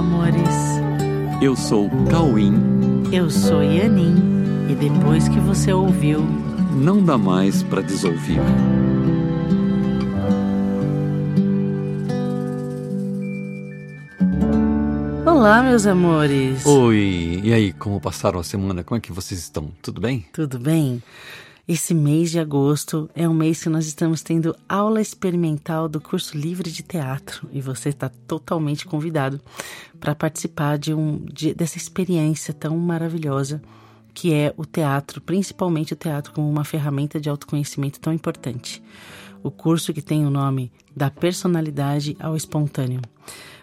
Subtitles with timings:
[0.00, 0.48] amores.
[1.42, 2.54] Eu sou Cauim.
[3.12, 4.16] Eu sou Yanin.
[4.70, 6.20] E depois que você ouviu,
[6.74, 8.40] não dá mais para desouvir.
[15.26, 16.64] Olá, meus amores.
[16.64, 18.82] Oi, e aí, como passaram a semana?
[18.82, 19.70] Como é que vocês estão?
[19.82, 20.24] Tudo bem?
[20.32, 21.02] Tudo bem.
[21.70, 26.36] Esse mês de agosto é um mês que nós estamos tendo aula experimental do curso
[26.36, 29.40] livre de teatro e você está totalmente convidado
[30.00, 33.62] para participar de um de, dessa experiência tão maravilhosa
[34.12, 38.82] que é o teatro, principalmente o teatro como uma ferramenta de autoconhecimento tão importante.
[39.40, 43.00] O curso que tem o nome da personalidade ao espontâneo.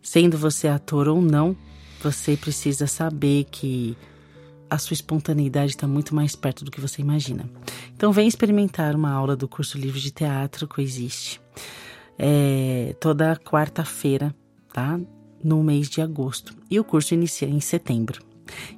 [0.00, 1.56] Sendo você ator ou não,
[2.00, 3.96] você precisa saber que
[4.70, 7.48] a sua espontaneidade está muito mais perto do que você imagina.
[7.94, 11.40] Então, vem experimentar uma aula do curso livre de teatro Coexiste.
[12.18, 14.34] É, toda quarta-feira,
[14.72, 14.98] tá?
[15.42, 16.54] No mês de agosto.
[16.70, 18.20] E o curso inicia em setembro.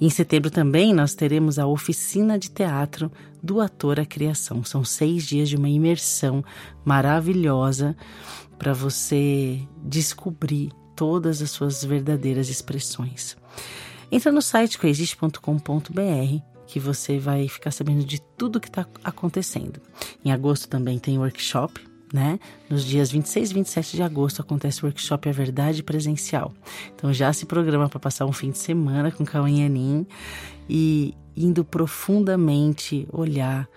[0.00, 3.10] E em setembro também nós teremos a oficina de teatro
[3.42, 4.64] do ator à criação.
[4.64, 6.44] São seis dias de uma imersão
[6.84, 7.96] maravilhosa
[8.58, 13.36] para você descobrir todas as suas verdadeiras expressões.
[14.10, 19.80] Entra no site coexiste.com.br que você vai ficar sabendo de tudo que está acontecendo.
[20.24, 21.80] Em agosto também tem workshop,
[22.12, 22.38] né?
[22.68, 26.52] Nos dias 26 e 27 de agosto acontece o workshop A Verdade Presencial.
[26.94, 30.06] Então já se programa para passar um fim de semana com Cauã Anin
[30.68, 33.68] e indo profundamente olhar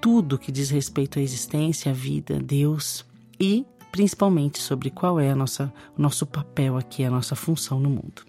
[0.00, 3.04] tudo que diz respeito à existência, à vida, Deus
[3.40, 7.88] e principalmente sobre qual é a nossa, o nosso papel aqui, a nossa função no
[7.88, 8.27] mundo.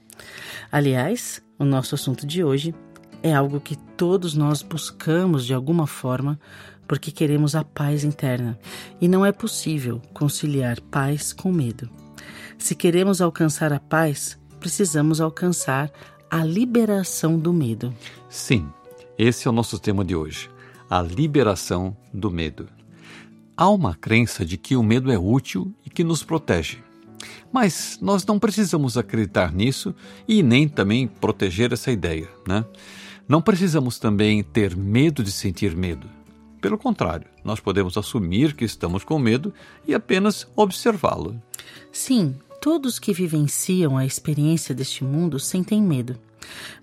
[0.72, 2.74] Aliás, o nosso assunto de hoje
[3.22, 6.40] é algo que todos nós buscamos de alguma forma
[6.88, 8.58] porque queremos a paz interna
[9.00, 11.90] e não é possível conciliar paz com medo.
[12.58, 15.92] Se queremos alcançar a paz, precisamos alcançar
[16.30, 17.94] a liberação do medo.
[18.28, 18.68] Sim,
[19.18, 20.50] esse é o nosso tema de hoje:
[20.90, 22.68] a liberação do medo.
[23.56, 26.82] Há uma crença de que o medo é útil e que nos protege.
[27.52, 29.94] Mas nós não precisamos acreditar nisso
[30.28, 32.64] e nem também proteger essa ideia, né?
[33.28, 36.08] Não precisamos também ter medo de sentir medo.
[36.62, 39.54] Pelo contrário, nós podemos assumir que estamos com medo
[39.88, 41.42] e apenas observá-lo.
[41.92, 46.18] Sim, todos que vivenciam a experiência deste mundo sentem medo.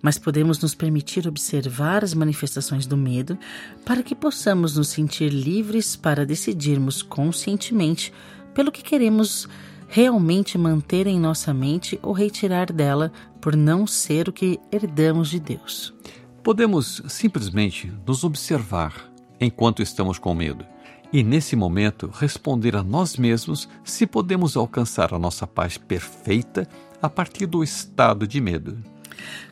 [0.00, 3.38] Mas podemos nos permitir observar as manifestações do medo
[3.84, 8.12] para que possamos nos sentir livres para decidirmos conscientemente
[8.54, 9.48] pelo que queremos
[9.88, 15.40] realmente manter em nossa mente ou retirar dela por não ser o que herdamos de
[15.40, 15.94] Deus.
[16.42, 18.92] Podemos simplesmente nos observar
[19.40, 20.64] enquanto estamos com medo
[21.12, 26.68] e, nesse momento, responder a nós mesmos se podemos alcançar a nossa paz perfeita
[27.00, 28.78] a partir do estado de medo.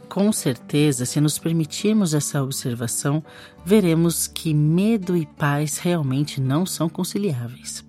[0.08, 3.24] Com certeza, se nos permitirmos essa observação,
[3.64, 7.84] veremos que medo e paz realmente não são conciliáveis.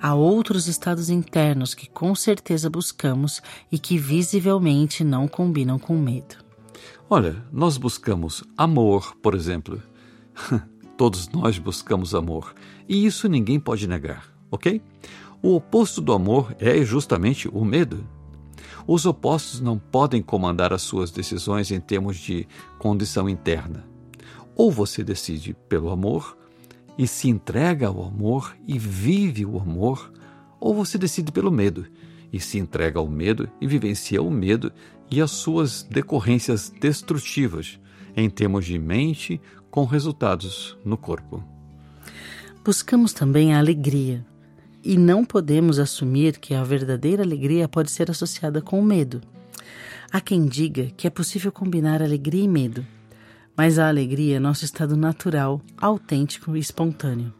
[0.00, 6.36] Há outros estados internos que com certeza buscamos e que visivelmente não combinam com medo.
[7.08, 9.82] Olha, nós buscamos amor, por exemplo.
[10.96, 12.54] Todos nós buscamos amor,
[12.88, 14.80] e isso ninguém pode negar, ok?
[15.42, 18.06] O oposto do amor é justamente o medo.
[18.86, 23.84] Os opostos não podem comandar as suas decisões em termos de condição interna.
[24.54, 26.36] Ou você decide pelo amor
[26.98, 30.12] e se entrega ao amor e vive o amor,
[30.58, 31.86] ou você decide pelo medo
[32.32, 34.72] e se entrega ao medo e vivencia o medo
[35.10, 37.78] e as suas decorrências destrutivas
[38.16, 39.40] em termos de mente,
[39.70, 41.44] com resultados no corpo.
[42.64, 44.24] Buscamos também a alegria,
[44.82, 49.20] e não podemos assumir que a verdadeira alegria pode ser associada com o medo.
[50.10, 52.86] Há quem diga que é possível combinar alegria e medo,
[53.56, 57.32] mas a alegria é nosso estado natural, autêntico e espontâneo,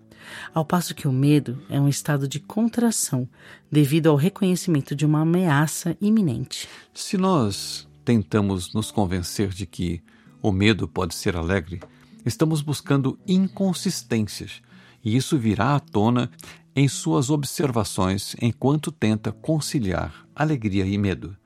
[0.54, 3.28] ao passo que o medo é um estado de contração
[3.70, 6.68] devido ao reconhecimento de uma ameaça iminente.
[6.94, 10.02] Se nós tentamos nos convencer de que
[10.42, 11.80] o medo pode ser alegre,
[12.24, 14.62] estamos buscando inconsistências,
[15.04, 16.30] e isso virá à tona
[16.74, 21.36] em suas observações enquanto tenta conciliar alegria e medo.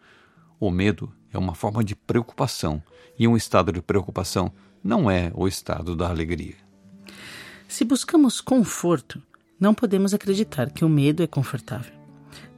[0.59, 2.83] O medo é uma forma de preocupação
[3.19, 6.55] e um estado de preocupação não é o estado da alegria.
[7.69, 9.23] Se buscamos conforto,
[9.59, 11.93] não podemos acreditar que o medo é confortável,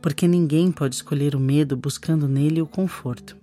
[0.00, 3.36] porque ninguém pode escolher o medo buscando nele o conforto.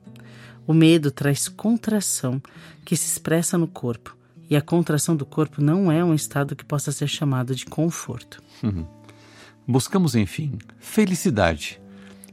[0.65, 2.41] O medo traz contração
[2.85, 4.15] que se expressa no corpo,
[4.49, 8.41] e a contração do corpo não é um estado que possa ser chamado de conforto.
[9.67, 11.79] Buscamos, enfim, felicidade.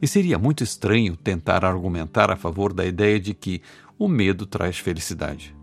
[0.01, 3.63] E seria muito estranho tentar argumentar a favor da ideia de que
[3.99, 5.55] o medo traz felicidade.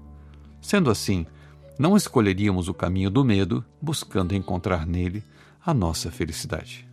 [0.62, 1.26] Sendo assim,
[1.78, 5.24] não escolheríamos o caminho do medo buscando encontrar nele
[5.66, 6.88] a nossa felicidade.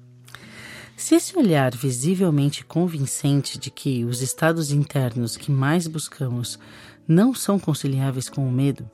[0.96, 6.58] Se esse olhar visivelmente convincente de que os estados internos que mais buscamos
[7.08, 8.88] não são conciliáveis com o medo,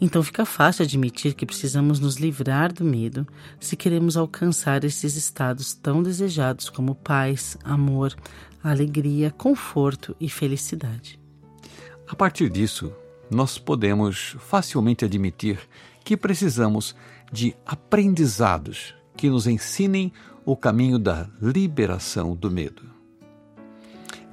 [0.00, 3.26] então fica fácil admitir que precisamos nos livrar do medo
[3.58, 8.14] se queremos alcançar esses estados tão desejados como paz, amor,
[8.62, 11.18] alegria, conforto e felicidade.
[12.08, 12.92] A partir disso,
[13.30, 15.58] nós podemos facilmente admitir
[16.04, 16.94] que precisamos
[17.32, 20.12] de aprendizados que nos ensinem
[20.44, 22.82] o caminho da liberação do medo.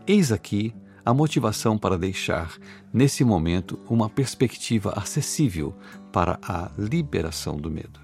[0.07, 0.73] Eis aqui
[1.07, 2.57] a motivação para deixar,
[2.91, 5.73] nesse momento, uma perspectiva acessível
[6.11, 7.97] para a liberação do medo.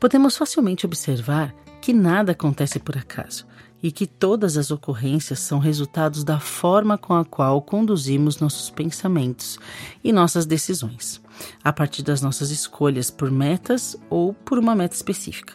[0.00, 3.46] Podemos facilmente observar que nada acontece por acaso
[3.80, 9.56] e que todas as ocorrências são resultados da forma com a qual conduzimos nossos pensamentos
[10.02, 11.22] e nossas decisões,
[11.62, 15.54] a partir das nossas escolhas por metas ou por uma meta específica.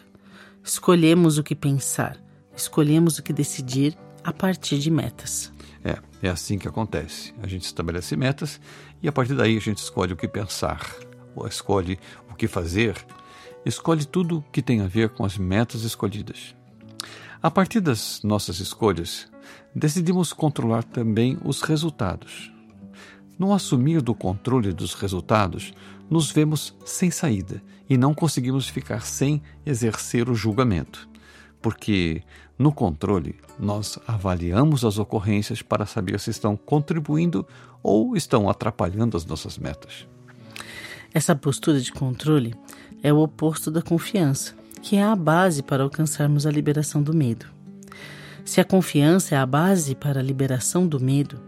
[0.64, 2.16] Escolhemos o que pensar,
[2.56, 5.54] escolhemos o que decidir a partir de metas.
[5.86, 7.32] É, é assim que acontece.
[7.40, 8.60] A gente estabelece metas
[9.00, 10.84] e a partir daí a gente escolhe o que pensar,
[11.36, 11.96] ou escolhe
[12.28, 12.96] o que fazer,
[13.64, 16.56] escolhe tudo que tem a ver com as metas escolhidas.
[17.40, 19.28] A partir das nossas escolhas,
[19.72, 22.52] decidimos controlar também os resultados.
[23.38, 25.72] No assumir do controle dos resultados,
[26.10, 31.08] nos vemos sem saída e não conseguimos ficar sem exercer o julgamento,
[31.66, 32.22] porque
[32.56, 37.44] no controle nós avaliamos as ocorrências para saber se estão contribuindo
[37.82, 40.06] ou estão atrapalhando as nossas metas.
[41.12, 42.54] Essa postura de controle
[43.02, 47.46] é o oposto da confiança, que é a base para alcançarmos a liberação do medo.
[48.44, 51.40] Se a confiança é a base para a liberação do medo,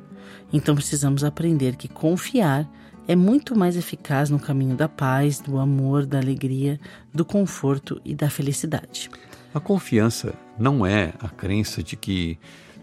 [0.52, 2.68] então precisamos aprender que confiar
[3.08, 6.78] é muito mais eficaz no caminho da paz, do amor, da alegria,
[7.12, 9.08] do conforto e da felicidade.
[9.54, 12.38] A confiança não é a crença de que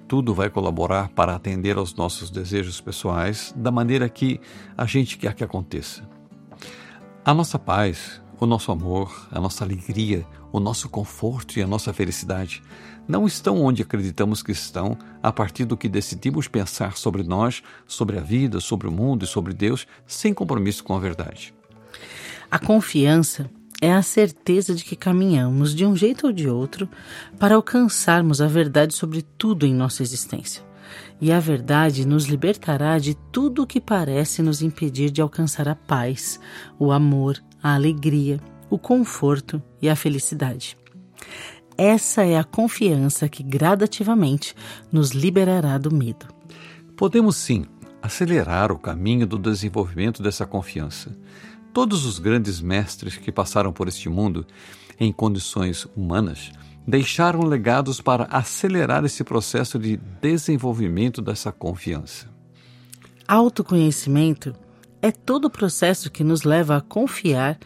[0.08, 4.42] tudo vai colaborar para atender aos nossos desejos pessoais da maneira que
[4.76, 6.04] a gente quer que aconteça.
[7.24, 11.94] A nossa paz, o nosso amor, a nossa alegria, o nosso conforto e a nossa
[11.94, 12.62] felicidade
[13.08, 18.18] não estão onde acreditamos que estão a partir do que decidimos pensar sobre nós, sobre
[18.18, 21.54] a vida, sobre o mundo e sobre Deus, sem compromisso com a verdade.
[22.50, 23.50] A confiança
[23.82, 26.90] é a certeza de que caminhamos de um jeito ou de outro
[27.38, 30.65] para alcançarmos a verdade sobre tudo em nossa existência.
[31.20, 35.76] E a verdade nos libertará de tudo o que parece nos impedir de alcançar a
[35.76, 36.40] paz,
[36.80, 38.40] o amor, a alegria,
[38.70, 40.78] o conforto e a felicidade.
[41.78, 44.56] Essa é a confiança que gradativamente
[44.92, 46.28] nos liberará do medo.
[46.96, 47.66] Podemos sim
[48.02, 51.18] acelerar o caminho do desenvolvimento dessa confiança.
[51.74, 54.46] Todos os grandes mestres que passaram por este mundo
[55.00, 56.52] em condições humanas
[56.88, 62.28] deixaram legados para acelerar esse processo de desenvolvimento dessa confiança.
[63.28, 64.56] Autoconhecimento
[65.02, 67.60] é todo o processo que nos leva a confiar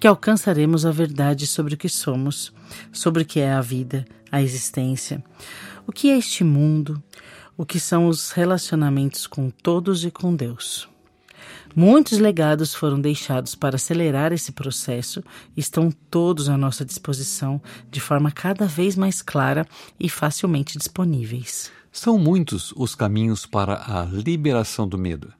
[0.00, 2.52] que alcançaremos a verdade sobre o que somos,
[2.92, 5.22] sobre o que é a vida, a existência,
[5.86, 7.00] o que é este mundo,
[7.56, 10.91] o que são os relacionamentos com todos e com Deus.
[11.74, 15.22] Muitos legados foram deixados para acelerar esse processo
[15.56, 19.66] e estão todos à nossa disposição de forma cada vez mais clara
[19.98, 21.70] e facilmente disponíveis.
[21.90, 25.32] São muitos os caminhos para a liberação do medo,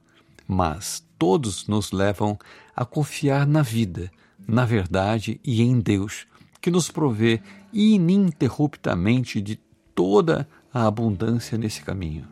[0.47, 2.37] mas todos nos levam
[2.75, 4.11] a confiar na vida
[4.47, 6.25] na verdade e em Deus,
[6.61, 7.41] que nos provê
[7.71, 9.59] ininterruptamente de
[9.95, 12.27] toda a abundância nesse caminho.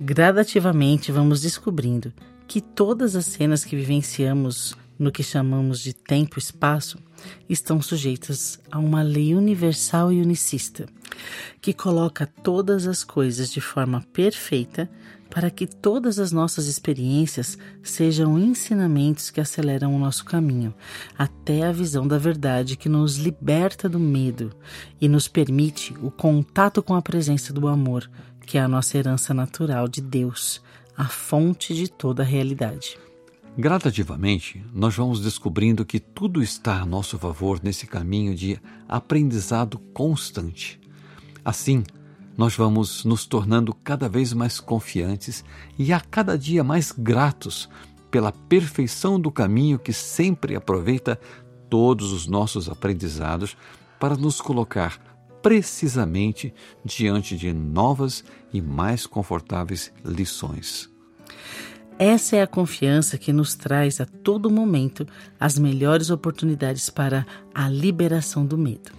[0.00, 2.12] Gradativamente vamos descobrindo
[2.48, 6.98] que todas as cenas que vivenciamos no que chamamos de tempo e espaço
[7.48, 10.86] estão sujeitas a uma lei universal e unicista,
[11.60, 14.90] que coloca todas as coisas de forma perfeita
[15.28, 20.74] para que todas as nossas experiências sejam ensinamentos que aceleram o nosso caminho
[21.18, 24.50] até a visão da verdade que nos liberta do medo
[24.98, 28.10] e nos permite o contato com a presença do amor,
[28.46, 30.62] que é a nossa herança natural de Deus,
[30.98, 32.98] a fonte de toda a realidade.
[33.56, 40.80] Gradativamente, nós vamos descobrindo que tudo está a nosso favor nesse caminho de aprendizado constante.
[41.44, 41.84] Assim,
[42.36, 45.44] nós vamos nos tornando cada vez mais confiantes
[45.78, 47.68] e a cada dia mais gratos
[48.10, 51.18] pela perfeição do caminho que sempre aproveita
[51.70, 53.56] todos os nossos aprendizados
[54.00, 55.07] para nos colocar
[55.42, 56.52] precisamente
[56.84, 60.90] diante de novas e mais confortáveis lições.
[61.98, 65.04] Essa é a confiança que nos traz a todo momento
[65.38, 68.92] as melhores oportunidades para a liberação do medo.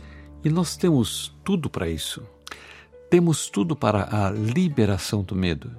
[0.44, 2.22] E nós temos tudo para isso.
[3.10, 5.72] Temos tudo para a liberação do medo.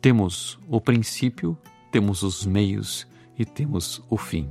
[0.00, 1.58] Temos o princípio,
[1.90, 4.48] temos os meios e temos o fim.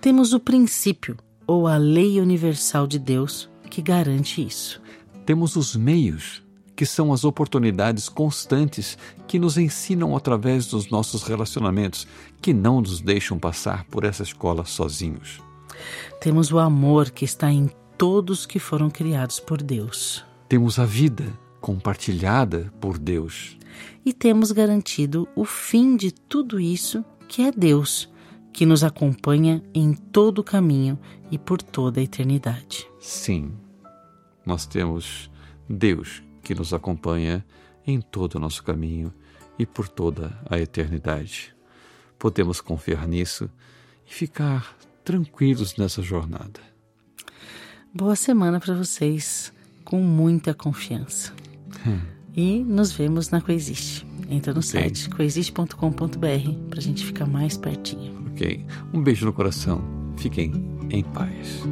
[0.00, 3.48] Temos o princípio, ou a lei universal de Deus,
[3.78, 4.82] que garante isso.
[5.24, 6.42] Temos os meios,
[6.74, 12.04] que são as oportunidades constantes que nos ensinam através dos nossos relacionamentos,
[12.42, 15.40] que não nos deixam passar por essa escola sozinhos.
[16.20, 20.24] Temos o amor que está em todos que foram criados por Deus.
[20.48, 23.56] Temos a vida compartilhada por Deus.
[24.04, 28.08] E temos garantido o fim de tudo isso, que é Deus,
[28.52, 30.98] que nos acompanha em todo o caminho
[31.30, 32.88] e por toda a eternidade.
[32.98, 33.52] Sim,
[34.48, 35.30] nós temos
[35.68, 37.44] Deus que nos acompanha
[37.86, 39.12] em todo o nosso caminho
[39.58, 41.54] e por toda a eternidade.
[42.18, 43.50] Podemos confiar nisso
[44.08, 44.74] e ficar
[45.04, 46.60] tranquilos nessa jornada.
[47.92, 49.52] Boa semana para vocês,
[49.84, 51.34] com muita confiança.
[51.86, 52.00] Hum.
[52.34, 54.06] E nos vemos na Coexiste.
[54.30, 55.76] Entra no site coexiste.com.br
[56.70, 58.26] para a gente ficar mais pertinho.
[58.32, 58.64] Ok.
[58.94, 59.82] Um beijo no coração.
[60.16, 60.52] Fiquem
[60.90, 61.62] em paz.